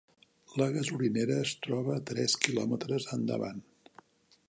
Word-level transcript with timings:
La 0.61 0.67
gasolinera 0.77 1.37
es 1.43 1.53
troba 1.67 1.95
a 1.99 2.05
tres 2.13 2.37
quilòmetres 2.47 3.11
endavant. 3.19 3.65